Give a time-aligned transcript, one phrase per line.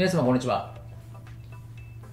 [0.00, 0.74] 皆様こんにちは。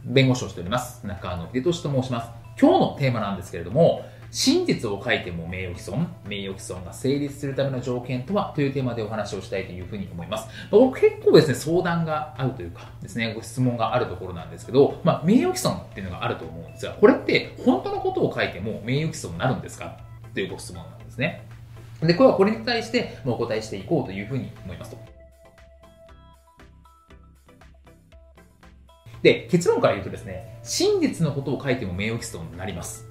[0.04, 1.08] 弁護士をしております。
[1.08, 2.30] 中野秀俊と申します。
[2.60, 10.50] 今日のテーマなんですけれども、真実を書いても名誉毀損、名誉毀損が成立するための条件とはというテーマでお話をしたいというふうに思います。
[10.70, 19.98] 僕結構ですね、相談があるというかですね、ご質問があるところなんですけど、まあ、名誉毀損っていうのがあると思うんですが、これって本当のことを書いても名誉毀損になるんですか？
[20.34, 21.48] というご質問なんですね。
[22.02, 25.17] で、これはこれに対してもうお答えしていこうというふうに思いますと。
[29.22, 33.06] で、結論から言うとですね、真実のことを書いても名誉毀損になります。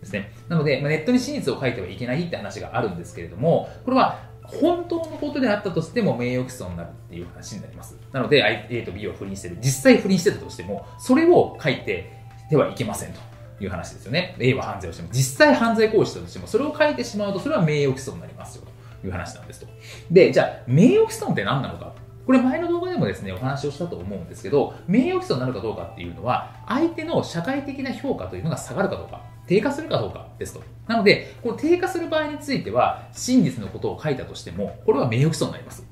[0.00, 0.32] ですね。
[0.48, 7.98] なので、まあネットに真実を書いてはいけないって話があるんですけれども、これは本当のことであったとしても名誉毀損になるっていう話になります。
[8.12, 9.58] なので、A と B を不倫してる。
[9.60, 12.12] 実際不倫してたとしても、それを書いて
[12.50, 13.36] ではいけませんと。
[13.60, 14.36] いう話ですよね。
[14.38, 18.64] A は犯罪をしても、実際犯罪行為したとしても、それを書いてしまうと、それは名誉毀損になりますよ
[19.00, 19.66] という話なんですと。
[20.10, 21.94] で、じゃあ、名誉毀損って何なのか
[22.26, 30.62] これ前の動画でもですね、お話をしたと思うんですけど、名誉毀損になるかどうかっていうのは、相手の社会的な評価というのが下がるかどうか、低下するかどうかですと。
[30.88, 35.86] なので、この低下する場合については、真実のことを書いたとしても、これは名誉毀損になります。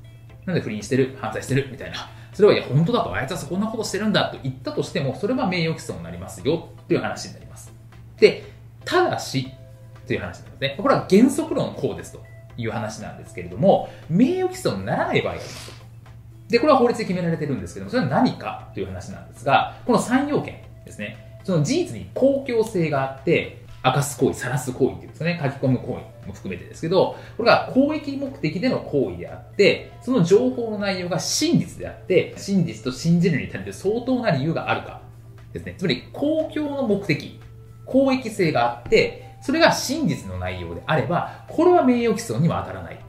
[0.45, 2.09] なので不倫してる、犯罪してる、みたいな。
[2.33, 7.73] それは、いや、本当だと、あいつはこんなことしてるんだと言ったとしても、それは名誉毀損になりますよ、という話になります。
[8.19, 8.43] で、
[8.83, 9.53] ただし、
[10.05, 10.75] という話なんですね。
[10.77, 12.21] これは原則論こうですと
[12.57, 15.84] いう話なんですけれども、名誉毀損にならない場合があります。
[16.55, 21.39] で、これは法律で決められてるんですけども、それは何かという話なんですが、この3要件ですね。
[21.43, 35.01] その事実に公共性があって、明かす行為、晒す行為っていうんですかね、書き込む行為も含めてですけど、これが公益目的での行為であって、その情報の内容が真実であって、真実と信じるに足りる相当な理由があるか
[35.51, 35.75] ですね。
[35.77, 37.37] つまり、公共の目的、
[37.85, 42.99] 公益性があって、それが真実の内容であれば、これは名誉毀損には当たらない。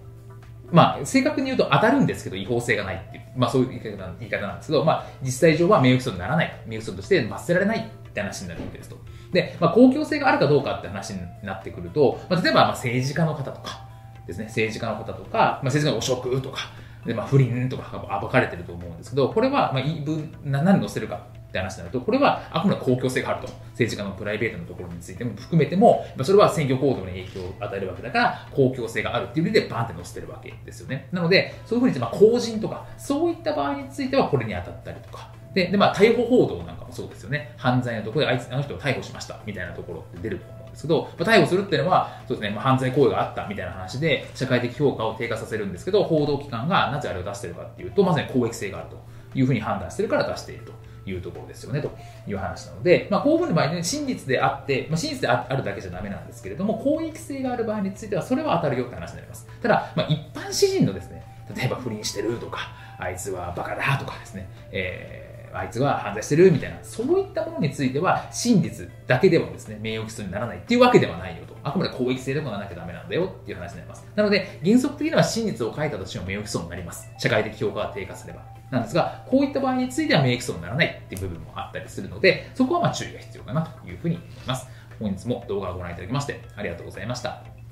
[0.72, 6.62] まあ、正確に言うと当たるんですけど、違法性がないっていう、まあそういう言い方なんですけど、まあ、実際上は名誉毀損にならない。
[6.66, 8.96] 名誉毀損として罰せられないって話になるわけですと。
[9.32, 13.86] で、まあ、公共性があるかどうかって話になってくると、まあ、例えば、まあ、政治家の方とか
[14.26, 16.70] ですね、政治家の方とか、まあ、政治家の汚職とか、
[17.04, 23.66] で、まあ、不倫とか暴かれてると思うんですけど、これは、まあ、言い分、何に載せるかって話になると、これはあくまで公共性があると。
[23.76, 31.08] 政治家のプライベートのところについても含めても、それは選挙行動に影響を与えるわけだから、公共性があるっていう意味でバンって載せてるわけですよね。
[31.12, 37.52] なので、そういうふうに、まあ、公人とか、そういった場合についてはこれに当たったりとか、で、でまあ、逮捕報道なんかもそうですよね。
[37.58, 48.98] 犯罪のところであいつ、あの人を逮捕しました、みたいなところって出ると思うんですけど、まあ、逮捕するっていうのは、そうですね、まあ、犯罪行為があったみたいな話で、社会的評価を低下させるんですけど、報道機関がなぜあれを出してるかっていうと、まさに公益性があると
[49.38, 50.72] いうふうに判断してるから出していると。
[51.06, 51.90] いうところですよねと
[52.26, 59.46] いう話なので、まあ、こういうふうな場合、ね、真実であって、まあ、真実であるだけじゃダメなんですけれども、公益性がある場合については、それは当たるよって話になります。
[59.62, 61.24] ただ、まあ、一般詩人のですね、
[61.54, 71.56] 例えば不倫してるとか、あいつはバカだとかですね、えーあいつは犯罪してるみたいな、そういったものについては、真実だけでもですね、名誉毀損にならないっていうわけではないよと。
[71.62, 74.06] あくまで公益性でもがなきゃダメなんだよっていう話になります。
[74.14, 77.10] なので、原則的には真実を書いたとしても名誉毀損になります。
[77.18, 78.55] 社会的評価が低下すれば。
[78.70, 84.68] なんですが、こういった場合については名誉毀損にならないっていう部分もあったりするので、そこはま注意が必要かなというふうに思います。
[84.98, 87.65] 本日も動画をご覧いただきましてありがとうございました。